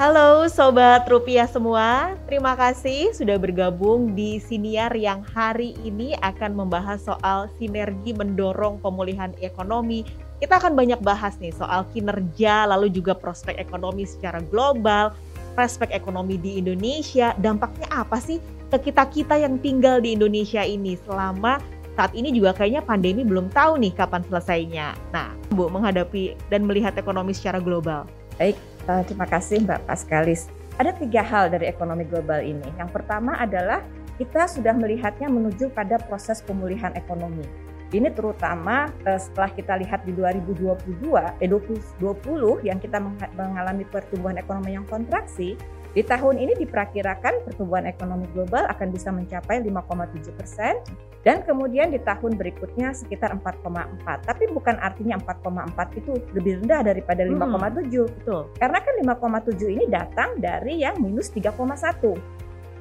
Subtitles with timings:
[0.00, 7.04] Halo Sobat Rupiah semua, terima kasih sudah bergabung di Siniar yang hari ini akan membahas
[7.04, 10.08] soal sinergi mendorong pemulihan ekonomi.
[10.40, 15.12] Kita akan banyak bahas nih soal kinerja, lalu juga prospek ekonomi secara global,
[15.52, 18.40] prospek ekonomi di Indonesia, dampaknya apa sih
[18.72, 21.60] ke kita-kita yang tinggal di Indonesia ini selama
[21.92, 24.96] saat ini juga kayaknya pandemi belum tahu nih kapan selesainya.
[25.12, 28.08] Nah, Bu, menghadapi dan melihat ekonomi secara global.
[28.40, 28.56] Baik,
[28.90, 30.50] uh, terima kasih Mbak Paskalis.
[30.80, 32.66] Ada tiga hal dari ekonomi global ini.
[32.80, 33.84] Yang pertama adalah
[34.18, 37.46] kita sudah melihatnya menuju pada proses pemulihan ekonomi.
[37.90, 41.10] Ini terutama uh, setelah kita lihat di 2022,
[41.42, 42.98] eh 2020 yang kita
[43.34, 45.54] mengalami pertumbuhan ekonomi yang kontraksi,
[45.90, 50.78] di tahun ini diperkirakan pertumbuhan ekonomi global akan bisa mencapai 5,7 persen
[51.20, 54.24] dan kemudian di tahun berikutnya sekitar 4,4.
[54.24, 57.36] Tapi bukan artinya 4,4 itu lebih rendah daripada 5,7.
[57.36, 58.42] Hmm, betul.
[58.56, 62.16] Karena kan 5,7 ini datang dari yang minus 3,1.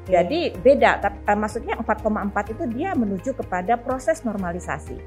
[0.09, 4.97] Jadi beda, tapi, uh, maksudnya 4,4 itu dia menuju kepada proses normalisasi.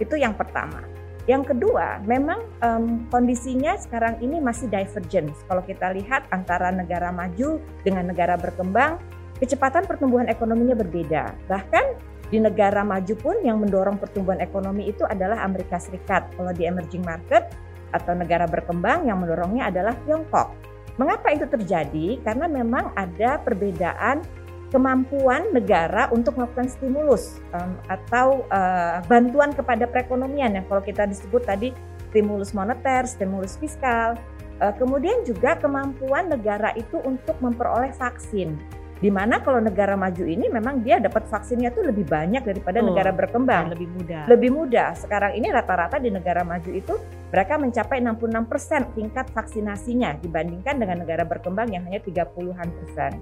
[0.00, 0.82] Itu yang pertama.
[1.28, 5.30] Yang kedua, memang um, kondisinya sekarang ini masih divergent.
[5.46, 8.98] Kalau kita lihat antara negara maju dengan negara berkembang,
[9.38, 11.36] kecepatan pertumbuhan ekonominya berbeda.
[11.46, 16.30] Bahkan di negara maju pun yang mendorong pertumbuhan ekonomi itu adalah Amerika Serikat.
[16.38, 17.50] Kalau di emerging market
[17.90, 20.54] atau negara berkembang yang mendorongnya adalah Tiongkok.
[20.94, 22.22] Mengapa itu terjadi?
[22.22, 24.22] Karena memang ada perbedaan
[24.70, 31.42] kemampuan negara untuk melakukan stimulus um, atau uh, bantuan kepada perekonomian yang kalau kita disebut
[31.42, 31.74] tadi
[32.14, 34.14] stimulus moneter, stimulus fiskal,
[34.62, 38.54] uh, kemudian juga kemampuan negara itu untuk memperoleh vaksin.
[39.00, 42.92] Di mana kalau negara maju ini memang dia dapat vaksinnya tuh lebih banyak daripada oh,
[42.92, 43.72] negara berkembang.
[43.72, 44.22] Lebih mudah.
[44.28, 44.88] Lebih mudah.
[44.92, 47.00] Sekarang ini rata-rata di negara maju itu
[47.32, 53.12] mereka mencapai 66% tingkat vaksinasinya dibandingkan dengan negara berkembang yang hanya 30-an persen.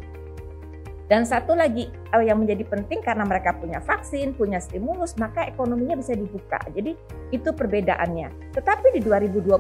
[1.08, 5.96] Dan satu lagi uh, yang menjadi penting karena mereka punya vaksin, punya stimulus, maka ekonominya
[5.96, 6.60] bisa dibuka.
[6.68, 6.92] Jadi
[7.32, 8.52] itu perbedaannya.
[8.52, 9.56] Tetapi di 2022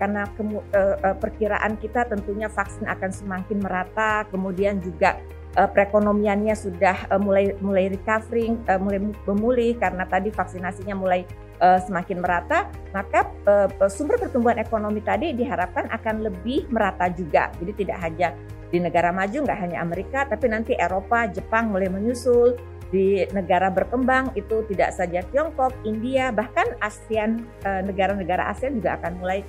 [0.00, 5.20] karena kemu, uh, uh, perkiraan kita tentunya vaksin akan semakin merata, kemudian juga
[5.56, 11.24] uh, perekonomiannya sudah uh, mulai mulai recovering, uh, mulai memulih karena tadi vaksinasinya mulai
[11.62, 17.48] uh, semakin merata, maka uh, sumber pertumbuhan ekonomi tadi diharapkan akan lebih merata juga.
[17.62, 18.34] Jadi tidak hanya
[18.68, 22.58] di negara maju nggak hanya Amerika, tapi nanti Eropa, Jepang mulai menyusul.
[22.88, 27.44] Di negara berkembang itu tidak saja Tiongkok, India, bahkan ASEAN,
[27.84, 29.44] negara-negara ASEAN juga akan mulai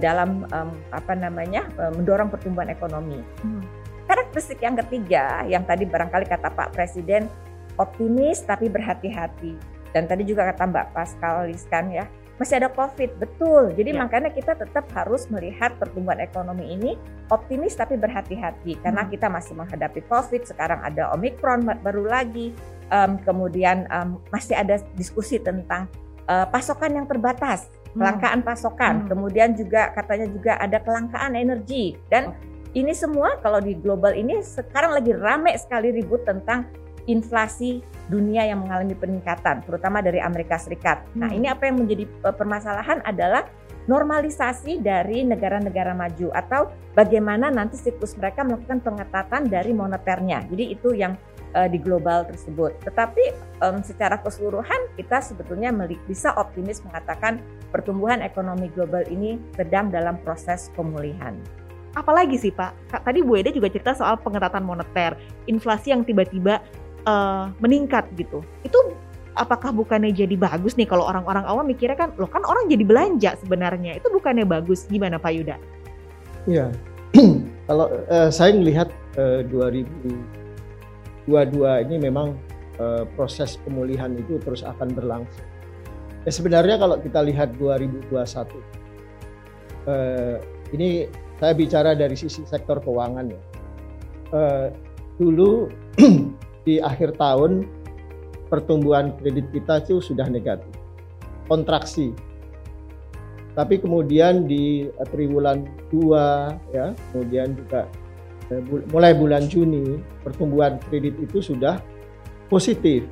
[0.00, 0.48] dalam
[0.88, 3.20] apa namanya mendorong pertumbuhan ekonomi.
[3.44, 3.60] Hmm.
[4.08, 7.28] Karakteristik yang ketiga, yang tadi barangkali kata Pak Presiden,
[7.76, 9.54] optimis tapi berhati-hati.
[9.92, 12.08] Dan tadi juga kata Mbak Pascal Liskan ya,
[12.38, 13.74] masih ada COVID, betul.
[13.74, 13.98] Jadi ya.
[13.98, 16.94] makanya kita tetap harus melihat pertumbuhan ekonomi ini
[17.34, 19.10] optimis tapi berhati-hati karena hmm.
[19.10, 20.46] kita masih menghadapi COVID.
[20.46, 22.54] Sekarang ada Omikron baru lagi,
[22.94, 25.90] um, kemudian um, masih ada diskusi tentang
[26.30, 27.98] uh, pasokan yang terbatas, hmm.
[27.98, 28.94] kelangkaan pasokan.
[29.04, 29.08] Hmm.
[29.10, 32.32] Kemudian juga katanya juga ada kelangkaan energi dan.
[32.78, 36.68] Ini semua kalau di global ini sekarang lagi rame sekali ribut tentang
[37.08, 37.80] inflasi
[38.12, 41.08] dunia yang mengalami peningkatan, terutama dari Amerika Serikat.
[41.12, 41.20] Nah, hmm.
[41.24, 43.48] Nah, ini apa yang menjadi eh, permasalahan adalah
[43.88, 50.44] normalisasi dari negara-negara maju atau bagaimana nanti siklus mereka melakukan pengetatan dari moneternya.
[50.44, 51.16] Jadi itu yang
[51.56, 52.76] uh, di global tersebut.
[52.84, 53.24] Tetapi
[53.64, 55.72] um, secara keseluruhan kita sebetulnya
[56.04, 57.40] bisa optimis mengatakan
[57.72, 61.40] pertumbuhan ekonomi global ini sedang dalam proses pemulihan
[61.96, 63.04] apalagi sih Pak?
[63.04, 65.16] Tadi Bu Eda juga cerita soal pengetatan moneter,
[65.48, 66.60] inflasi yang tiba-tiba
[67.08, 68.44] uh, meningkat gitu.
[68.64, 68.76] Itu
[69.38, 73.30] apakah bukannya jadi bagus nih kalau orang-orang awam mikirnya kan, loh kan orang jadi belanja
[73.40, 73.96] sebenarnya.
[73.96, 75.56] Itu bukannya bagus gimana Pak Yuda?
[76.48, 76.72] Iya.
[77.68, 82.36] kalau uh, saya melihat uh, 2022 ini memang
[82.76, 85.46] uh, proses pemulihan itu terus akan berlangsung.
[86.26, 88.12] Ya sebenarnya kalau kita lihat 2021
[89.88, 90.36] uh,
[90.76, 91.08] ini
[91.38, 93.40] saya bicara dari sisi sektor keuangan ya.
[94.28, 94.66] Uh,
[95.16, 95.72] dulu
[96.68, 97.64] di akhir tahun
[98.52, 100.70] pertumbuhan kredit kita itu sudah negatif,
[101.46, 102.12] kontraksi.
[103.56, 107.90] Tapi kemudian di triwulan 2 ya, kemudian juga
[108.54, 108.62] eh,
[108.94, 111.82] mulai bulan Juni pertumbuhan kredit itu sudah
[112.46, 113.02] positif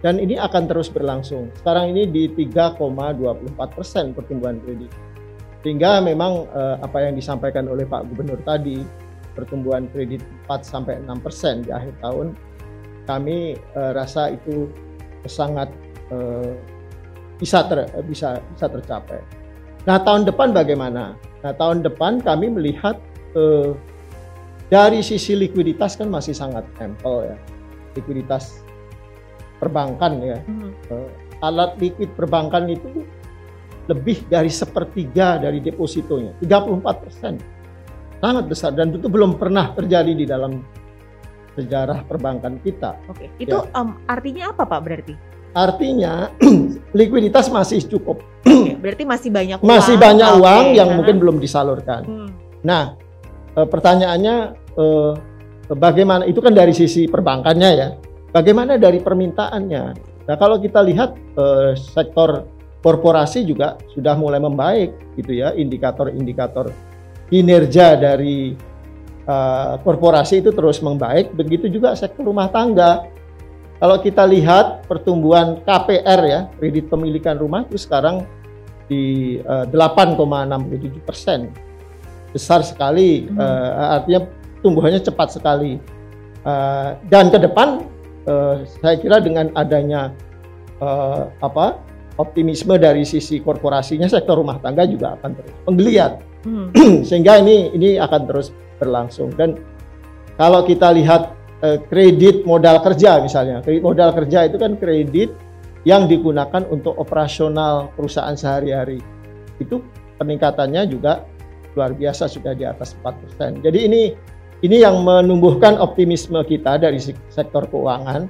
[0.00, 1.52] dan ini akan terus berlangsung.
[1.60, 4.88] Sekarang ini di 3,24 persen pertumbuhan kredit.
[5.60, 8.80] Sehingga memang eh, apa yang disampaikan oleh Pak Gubernur tadi
[9.36, 12.34] pertumbuhan kredit 4 sampai 6 persen di akhir tahun
[13.08, 14.70] kami uh, rasa itu
[15.26, 15.66] sangat
[16.14, 16.54] uh,
[17.40, 19.18] bisa ter, bisa bisa tercapai.
[19.88, 21.16] Nah tahun depan bagaimana?
[21.40, 23.00] Nah tahun depan kami melihat
[23.34, 23.72] uh,
[24.70, 27.36] dari sisi likuiditas kan masih sangat ample ya.
[27.98, 28.62] Likuiditas
[29.58, 30.38] perbankan ya.
[30.46, 30.70] Mhm.
[30.94, 31.08] Eh,
[31.42, 33.02] alat likuid perbankan itu
[33.88, 37.34] lebih dari sepertiga dari depositonya, 34 persen.
[38.20, 40.60] Sangat besar dan itu belum pernah terjadi di dalam
[41.56, 43.00] sejarah perbankan kita.
[43.08, 43.64] Oke, itu Ya.
[43.74, 45.14] em, artinya apa Pak berarti?
[45.50, 46.30] Artinya
[46.98, 49.66] likuiditas masih cukup, Oke, berarti masih banyak uang.
[49.66, 50.96] masih banyak Oke, uang yang nah.
[51.00, 52.02] mungkin belum disalurkan.
[52.06, 52.30] Hmm,
[52.60, 52.92] Nah,
[53.56, 54.36] eh, pertanyaannya
[54.76, 55.12] eh,
[55.72, 56.22] bagaimana?
[56.28, 57.88] Itu kan dari sisi perbankannya ya.
[58.30, 59.82] Bagaimana dari permintaannya?
[60.28, 62.46] Nah, kalau kita lihat eh, sektor
[62.80, 65.52] korporasi juga sudah mulai membaik, gitu ya.
[65.52, 66.72] Indikator-indikator
[67.28, 68.56] kinerja dari
[69.24, 71.32] eh, korporasi itu terus membaik.
[71.36, 73.06] Begitu juga sektor rumah tangga.
[73.80, 78.24] Kalau kita lihat pertumbuhan KPR ya, kredit pemilikan rumah itu sekarang
[78.90, 81.48] di eh, 8,67 persen
[82.34, 83.38] besar sekali, Hmm.
[83.40, 84.20] eh, artinya
[84.60, 85.80] tumbuhannya cepat sekali.
[86.40, 87.84] Eh, dan ke depan,
[88.24, 90.12] eh, saya kira dengan adanya
[90.80, 91.76] eh, apa
[92.20, 96.12] optimisme dari sisi korporasinya, sektor rumah tangga juga akan terus menggeliat,
[96.44, 96.66] hmm,
[97.08, 99.32] sehingga ini ini akan terus berlangsung.
[99.32, 99.56] Dan
[100.36, 101.32] kalau kita lihat
[101.64, 105.32] eh, kredit modal kerja misalnya, kredit modal kerja itu kan kredit
[105.88, 109.00] yang digunakan untuk operasional perusahaan sehari-hari.
[109.56, 109.80] Itu
[110.20, 111.24] peningkatannya juga
[111.72, 113.64] luar biasa sudah di atas 4%.
[113.64, 114.02] Jadi ini
[114.60, 118.28] ini yang menumbuhkan optimisme kita dari sek- sektor keuangan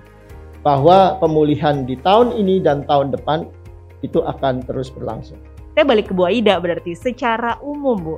[0.61, 3.49] bahwa pemulihan di tahun ini dan tahun depan
[4.01, 5.39] itu akan terus berlangsung.
[5.77, 8.17] Saya balik ke Bu Aida berarti secara umum Bu.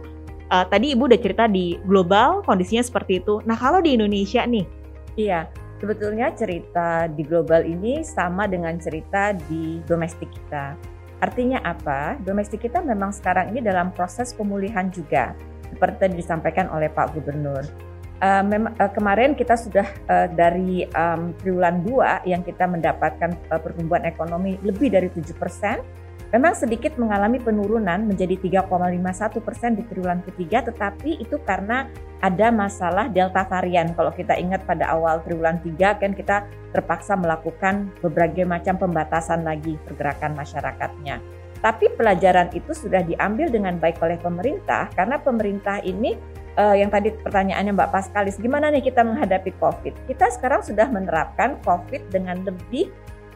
[0.52, 3.40] eh, tadi Ibu udah cerita di global kondisinya seperti itu.
[3.48, 4.68] Nah kalau di Indonesia nih,
[5.12, 5.44] Iya,
[5.76, 10.72] sebetulnya cerita di global ini sama dengan cerita di domestik kita.
[11.20, 12.16] Artinya apa?
[12.24, 15.36] Domestik kita memang sekarang ini dalam proses pemulihan juga,
[15.68, 17.62] seperti tadi disampaikan oleh Pak Gubernur.
[18.22, 23.58] Eh, mem- eh, kemarin kita sudah eh, dari em, triwulan 2 yang kita mendapatkan eh,
[23.58, 25.82] pertumbuhan ekonomi lebih dari 7%,
[26.30, 31.90] memang sedikit mengalami penurunan menjadi 3,51% di triwulan ketiga, tetapi itu karena
[32.22, 33.90] ada masalah delta varian.
[33.90, 39.74] Kalau kita ingat pada awal triwulan 3 kan kita terpaksa melakukan berbagai macam pembatasan lagi
[39.82, 41.18] pergerakan masyarakatnya.
[41.58, 47.12] Tapi pelajaran itu sudah diambil dengan baik oleh pemerintah karena pemerintah ini eh, yang tadi
[47.12, 49.94] pertanyaannya Mbak Paskalis, gimana nih kita menghadapi COVID?
[50.08, 52.92] Kita sekarang sudah menerapkan COVID dengan lebih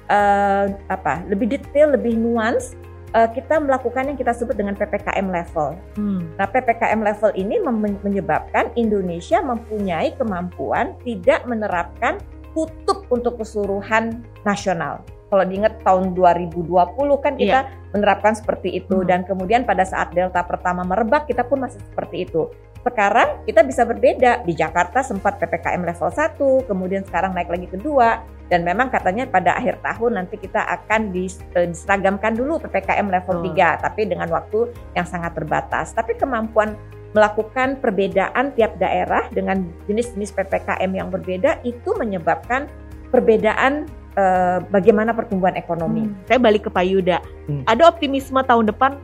[0.06, 1.24] eh, apa?
[1.26, 2.76] Lebih detail, lebih nuans.
[3.14, 5.78] Eh, kita melakukan yang kita sebut dengan ppkm level.
[5.96, 7.56] hmm, Nah, PPKM level ini
[8.04, 12.20] menyebabkan Indonesia mempunyai kemampuan tidak menerapkan
[12.52, 15.00] tutup untuk keseluruhan nasional.
[15.26, 19.08] Kalau diingat tahun 2020 kan kita menerapkan seperti itu Hmm.
[19.08, 22.46] dan kemudian pada saat delta pertama merebak kita pun masih seperti itu.
[22.86, 24.46] Sekarang kita bisa berbeda.
[24.46, 29.58] Di Jakarta sempat PPKM level 1, kemudian sekarang naik lagi kedua dan memang katanya pada
[29.58, 33.42] akhir tahun nanti kita akan eh, diseragamkan dulu PPKM level.
[33.42, 35.90] 3 tapi dengan waktu yang sangat terbatas.
[35.98, 36.78] Tapi kemampuan
[37.10, 42.70] melakukan perbedaan tiap daerah dengan jenis-jenis PPKM yang berbeda itu menyebabkan
[43.10, 46.06] perbedaan eh, bagaimana pertumbuhan ekonomi.
[46.06, 46.30] hmm.
[46.30, 47.18] saya balik ke Pak Yuda.
[47.50, 47.66] Hmm.
[47.66, 48.94] Ada optimisme tahun depan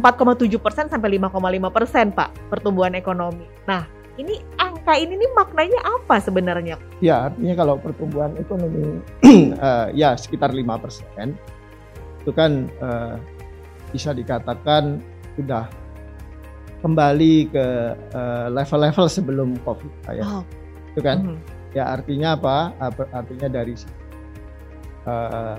[0.00, 3.46] 4,7% sampai 5,5 persen Pak pertumbuhan ekonomi.
[3.66, 6.76] Nah ini angka ini nih maknanya apa sebenarnya?
[6.98, 8.98] Ya, artinya kalau pertumbuhan ekonomi
[9.54, 11.38] eh, ya sekitar 5 persen,
[12.18, 13.14] itu kan eh,
[13.94, 14.98] bisa dikatakan
[15.38, 15.70] sudah
[16.82, 20.24] kembali ke eh, level-level sebelum COVID, ya.
[20.26, 20.44] Oh,
[20.92, 21.18] itu kan?
[21.22, 21.38] mhm.
[21.76, 22.74] Ya artinya apa?
[23.12, 23.76] Artinya dari
[25.06, 25.56] eh,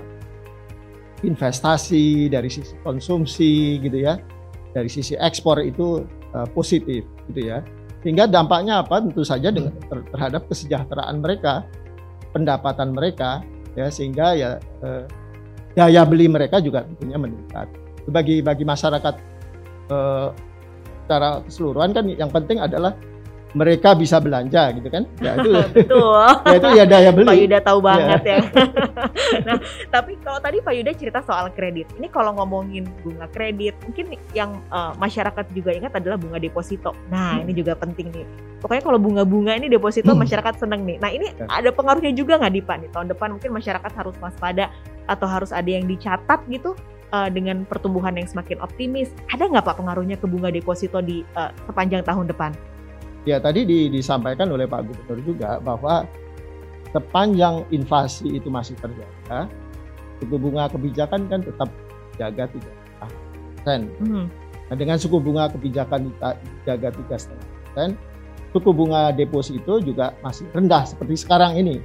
[1.22, 4.16] investasi, dari sisi konsumsi gitu ya,
[4.72, 7.60] dari sisi ekspor itu eh, positif gitu ya.
[8.00, 9.04] Sehingga dampaknya apa?
[9.04, 11.68] Tentu saja dengan ter- terhadap kesejahteraan mereka,
[12.32, 13.44] pendapatan mereka
[13.78, 14.50] ya sehingga ya
[14.82, 15.04] eh,
[15.78, 17.68] daya beli mereka juga tentunya meningkat.
[18.08, 19.14] Bagi bagi masyarakat
[19.92, 20.28] eh,
[21.04, 22.94] secara keseluruhan kan yang penting adalah
[23.50, 25.02] mereka bisa belanja gitu kan.
[25.18, 26.26] Ya itu Betul.
[26.50, 27.44] ya itu ya daya Pak beli.
[27.46, 28.38] Yuda tahu banget ya.
[29.46, 29.56] nah,
[29.90, 34.62] tapi kalau tadi Pak Yuda cerita soal kredit, ini kalau ngomongin bunga kredit, mungkin yang
[34.70, 36.94] eh, masyarakat juga ingat adalah bunga deposito.
[37.10, 38.26] Nah, ini juga penting nih.
[38.60, 40.20] Pokoknya kalau bunga-bunga ini deposito Hmm.
[40.20, 41.00] masyarakat seneng nih.
[41.00, 41.48] Nah, ini Ya.
[41.48, 42.90] ada pengaruhnya juga nggak di Pak nih?
[42.92, 44.68] Tahun depan mungkin masyarakat harus waspada
[45.08, 46.76] atau harus ada yang dicatat gitu
[47.10, 49.10] eh, dengan pertumbuhan yang semakin optimis.
[49.32, 52.52] Ada nggak Pak pengaruhnya ke bunga deposito di eh, sepanjang tahun depan?
[53.28, 56.08] Ya tadi di- disampaikan oleh Pak Gubernur juga bahwa
[56.90, 59.46] sepanjang inflasi itu masih terjaga,
[60.18, 61.68] suku bunga kebijakan kan tetap
[62.16, 62.72] jaga tiga
[63.54, 63.92] persen.
[64.00, 64.26] Hmm.
[64.66, 66.30] Nah, dengan suku bunga kebijakan kita
[66.64, 67.88] jaga tiga persen,
[68.56, 71.78] suku bunga deposito juga masih rendah seperti sekarang ini.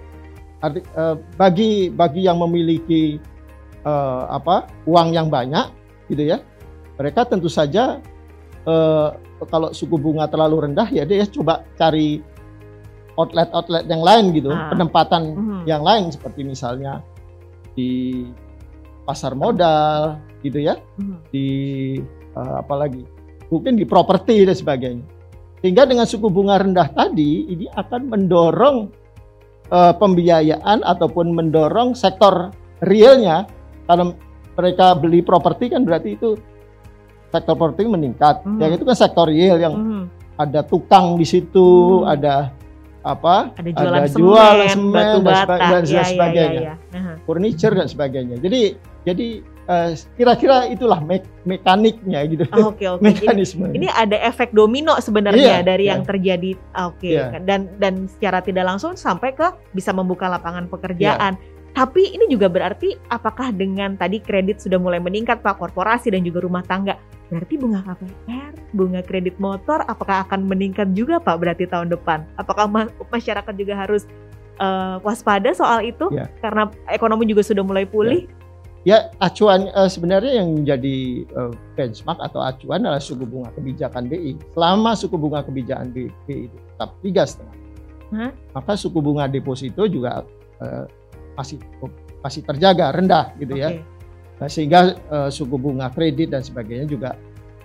[0.64, 3.20] Arti, uh, bagi bagi yang memiliki
[3.84, 5.68] uh, apa uang yang banyak,
[6.08, 6.40] gitu ya,
[6.96, 8.00] mereka tentu saja
[8.66, 9.14] uh,
[9.44, 12.24] kalau suku bunga terlalu rendah ya dia coba cari
[13.16, 14.72] outlet-outlet yang lain gitu, ah.
[14.72, 15.62] penempatan mm.
[15.68, 17.00] yang lain seperti misalnya
[17.76, 18.24] di
[19.08, 21.32] pasar modal, gitu ya, mm.
[21.32, 21.48] di
[22.36, 23.04] uh, apa lagi,
[23.48, 25.06] mungkin di properti dan sebagainya.
[25.64, 28.78] Sehingga dengan suku bunga rendah tadi ini akan mendorong
[29.72, 32.52] uh, pembiayaan ataupun mendorong sektor
[32.84, 33.48] realnya
[33.88, 34.14] kalau
[34.56, 36.38] mereka beli properti kan berarti itu
[37.32, 38.42] sektor properti meningkat.
[38.44, 38.60] Hmm.
[38.62, 40.04] Yang itu kan sektor real yang hmm.
[40.38, 42.14] ada tukang di situ, hmm.
[42.14, 42.54] ada
[43.06, 43.54] apa?
[43.56, 46.62] Ada jualan ada semen, jual semen batu bata, dan, dan ya, sebagainya.
[46.62, 47.14] Ya, ya, ya.
[47.30, 48.36] Furniture dan sebagainya.
[48.42, 48.62] Jadi
[49.06, 49.28] jadi
[49.70, 52.44] eh, kira-kira itulah me mekaniknya gitu.
[52.58, 53.02] Oh, oke oke.
[53.06, 53.70] Mekanisme.
[53.70, 55.92] Ini, ini ada efek domino sebenarnya iya, dari iya.
[55.94, 56.52] yang terjadi.
[56.82, 57.14] Oke.
[57.14, 57.16] Okay.
[57.22, 57.40] Iya.
[57.46, 61.38] Dan dan secara tidak langsung sampai ke bisa membuka lapangan pekerjaan.
[61.38, 61.54] Iya.
[61.76, 66.40] Tapi ini juga berarti apakah dengan tadi kredit sudah mulai meningkat Pak korporasi dan juga
[66.40, 66.96] rumah tangga,
[67.28, 72.24] berarti bunga KPR, bunga kredit motor apakah akan meningkat juga Pak berarti tahun depan?
[72.40, 72.72] Apakah
[73.12, 74.08] masyarakat juga harus
[74.64, 76.32] uh, waspada soal itu ya.
[76.40, 78.24] karena ekonomi juga sudah mulai pulih?
[78.24, 78.44] Ya
[78.86, 84.38] Ya acuan uh, sebenarnya yang menjadi uh, benchmark atau acuan adalah suku bunga kebijakan BI.
[84.54, 87.58] Selama suku bunga kebijakan BI, BI itu tetap tiga setengah,
[88.54, 90.22] maka suku bunga deposito juga
[90.62, 90.86] uh,
[91.36, 91.60] masih
[92.24, 93.64] masih terjaga rendah gitu okay.
[93.64, 93.70] ya.
[94.36, 97.16] Nah, sehingga uh, suku bunga kredit dan sebagainya juga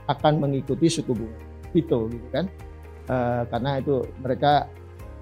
[0.07, 1.39] akan mengikuti suku bunga
[1.75, 2.47] itu gitu kan.
[3.11, 4.71] Uh, karena itu mereka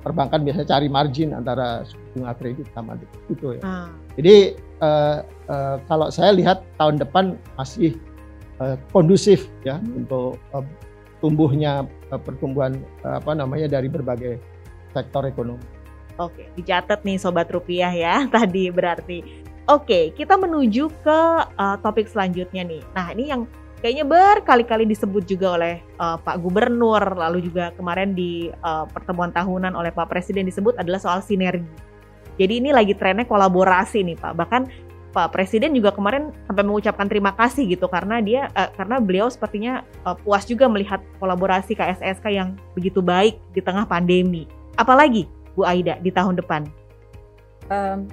[0.04, 3.62] perbankan biasanya cari margin antara suku bunga kredit sama deposito ya.
[3.64, 3.90] Hmm.
[4.20, 4.36] Jadi
[4.82, 7.96] uh, uh, kalau saya lihat tahun depan masih
[8.60, 10.04] uh, kondusif ya hmm.
[10.04, 10.64] untuk uh,
[11.18, 14.38] tumbuhnya uh, pertumbuhan uh, apa namanya dari berbagai
[14.94, 15.77] sektor ekonomi.
[16.18, 19.22] Oke, dicatat nih sobat rupiah ya tadi berarti.
[19.68, 22.82] Oke, kita menuju ke uh, topik selanjutnya nih.
[22.96, 23.44] Nah, ini yang
[23.78, 29.76] kayaknya berkali-kali disebut juga oleh uh, Pak Gubernur, lalu juga kemarin di uh, pertemuan tahunan
[29.76, 31.68] oleh Pak Presiden disebut adalah soal sinergi.
[32.40, 34.32] Jadi ini lagi trennya kolaborasi nih Pak.
[34.34, 34.62] Bahkan
[35.12, 39.82] Pak Presiden juga kemarin sampai mengucapkan terima kasih gitu karena dia uh, karena beliau sepertinya
[40.08, 44.48] uh, puas juga melihat kolaborasi KSSK yang begitu baik di tengah pandemi.
[44.78, 45.26] Apalagi
[45.58, 46.70] Bu Aida di tahun depan?
[47.66, 48.06] Um,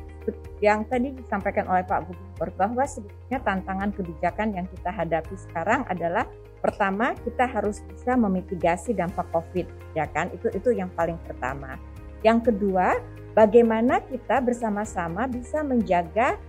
[0.57, 6.25] yang tadi disampaikan oleh Pak Gubernur bahwa sebetulnya tantangan kebijakan yang kita hadapi sekarang adalah
[6.65, 10.33] pertama kita harus bisa memitigasi dampak COVID, ya kan?
[10.33, 11.77] Itu itu yang paling pertama.
[12.25, 12.97] Yang kedua,
[13.37, 16.41] bagaimana kita bersama-sama bisa menjaga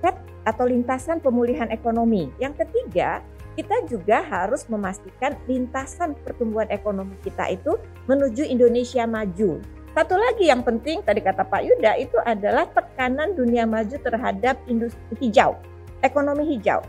[0.00, 0.16] set
[0.48, 2.32] atau lintasan pemulihan ekonomi.
[2.40, 3.20] Yang ketiga,
[3.54, 7.76] kita juga harus memastikan lintasan pertumbuhan ekonomi kita itu
[8.08, 9.60] menuju Indonesia maju.
[9.94, 15.14] Satu lagi yang penting tadi kata Pak Yuda itu adalah tekanan dunia maju terhadap industri
[15.22, 15.54] hijau,
[16.02, 16.82] ekonomi hijau.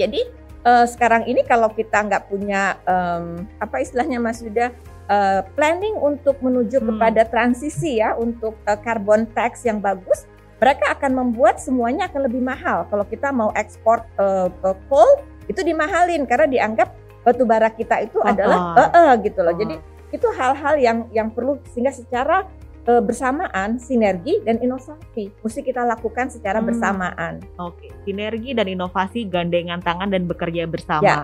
[0.00, 0.24] Jadi
[0.64, 4.72] eh, sekarang ini kalau kita nggak punya um, apa istilahnya Mas Yuda
[5.12, 6.88] uh, planning untuk menuju hmm.
[6.94, 10.24] kepada transisi ya untuk uh, carbon tax yang bagus,
[10.56, 12.88] mereka akan membuat semuanya akan lebih mahal.
[12.88, 14.48] Kalau kita mau ekspor uh,
[14.88, 18.80] coal itu dimahalin karena dianggap batu bara kita itu oh, adalah oh.
[18.80, 19.54] Uh, uh, gitu loh.
[19.54, 19.58] Oh.
[19.58, 19.76] Jadi
[20.14, 22.46] itu hal-hal yang yang perlu sehingga secara
[22.86, 26.66] uh, bersamaan sinergi dan inovasi mesti kita lakukan secara hmm.
[26.70, 27.34] bersamaan.
[27.58, 31.04] Oke, sinergi dan inovasi gandengan tangan dan bekerja bersama.
[31.04, 31.18] Ya.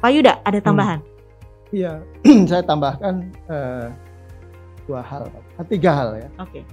[0.00, 0.98] Pak Yuda, ada tambahan?
[1.02, 1.08] Hmm.
[1.70, 1.92] Iya,
[2.50, 3.92] saya tambahkan uh,
[4.88, 5.30] dua hal,
[5.70, 6.28] tiga hal ya.
[6.42, 6.62] Oke.
[6.62, 6.64] Okay.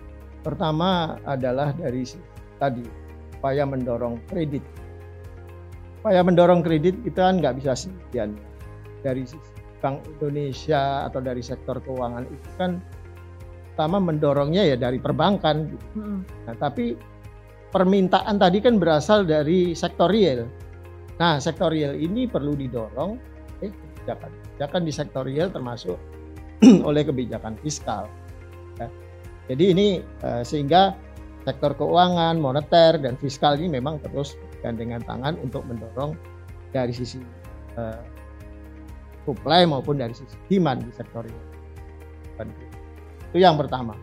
[0.41, 2.07] Pertama adalah dari
[2.57, 2.85] tadi
[3.37, 4.63] upaya mendorong kredit.
[6.01, 8.33] Upaya mendorong kredit kita kan nggak bisa sendirian
[9.03, 12.81] dari sisi Bank Indonesia atau dari sektor keuangan itu kan
[13.73, 15.69] pertama mendorongnya ya dari perbankan.
[15.93, 16.25] Hmm.
[16.49, 16.97] Nah, tapi
[17.69, 20.49] permintaan tadi kan berasal dari sektor real.
[21.21, 23.21] Nah, sektor real ini perlu didorong
[23.61, 25.97] eh, kebijakan kebijakan di sektor real termasuk
[26.89, 28.09] oleh kebijakan fiskal.
[28.81, 28.89] Ya.
[29.53, 29.87] Jadi ini
[30.25, 30.97] uh, sehingga
[31.45, 34.33] sektor keuangan, moneter dan fiskal ini memang terus
[34.65, 36.17] gandengan tangan untuk mendorong
[36.73, 37.21] dari sisi
[37.77, 38.01] uh,
[39.27, 42.47] supply maupun dari sisi demand di sektor real.
[43.27, 43.99] Itu yang pertama.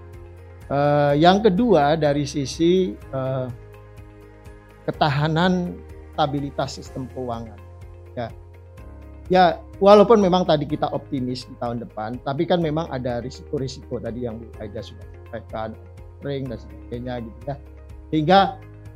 [0.68, 3.48] Uh, yang kedua dari sisi uh,
[4.84, 5.76] ketahanan
[6.12, 7.56] stabilitas sistem keuangan.
[8.16, 8.26] Ya,
[9.32, 9.44] ya
[9.80, 14.40] walaupun memang tadi kita optimis di tahun depan, tapi kan memang ada risiko-risiko tadi yang
[14.40, 15.72] Bu Aida sudah sampaikan,
[16.24, 17.56] ring dan sebagainya gitu ya.
[18.12, 18.38] Sehingga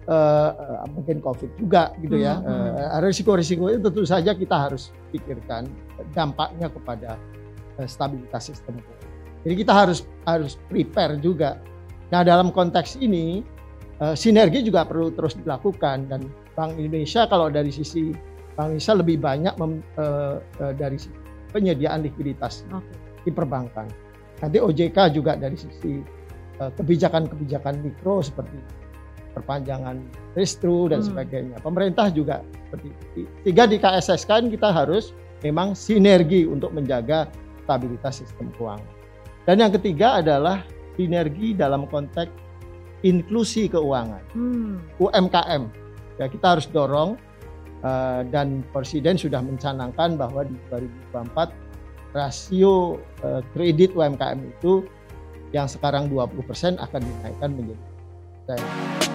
[0.08, 2.40] uh, mungkin COVID juga gitu ya.
[2.40, 5.68] Hmm, uh, risiko-risiko itu tentu saja kita harus pikirkan
[6.16, 7.20] dampaknya kepada
[7.78, 8.80] uh, stabilitas sistem
[9.46, 11.60] Jadi kita harus harus prepare juga.
[12.10, 13.44] Nah dalam konteks ini
[14.02, 16.26] uh, sinergi juga perlu terus dilakukan dan
[16.58, 18.10] Bank Indonesia kalau dari sisi
[18.58, 21.14] Bank Indonesia lebih banyak mem, uh, uh, dari sisi
[21.54, 22.96] penyediaan likuiditas okay.
[23.24, 23.88] di perbankan.
[24.38, 26.18] Nanti OJK juga dari sisi
[26.58, 28.58] kebijakan-kebijakan mikro seperti
[29.38, 30.02] perpanjangan
[30.34, 31.08] restru dan hmm.
[31.08, 31.56] sebagainya.
[31.62, 33.30] Pemerintah juga seperti itu.
[33.46, 35.14] Sehingga di KSSK kita harus
[35.46, 37.30] memang sinergi untuk menjaga
[37.62, 38.90] stabilitas sistem keuangan.
[39.46, 40.66] Dan yang ketiga adalah
[40.98, 42.34] sinergi dalam konteks
[43.06, 44.98] inklusi keuangan, hmm.
[44.98, 45.62] UMKM.
[46.18, 47.14] Ya kita harus dorong
[47.86, 50.58] uh, dan Presiden sudah mencanangkan bahwa di
[51.14, 51.54] 2024
[52.16, 54.82] rasio uh, kredit UMKM itu
[55.54, 57.84] yang sekarang 20% akan dinaikkan menjadi
[58.58, 59.07] 10%.